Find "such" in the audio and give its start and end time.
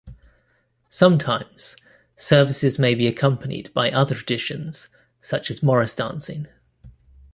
5.21-5.51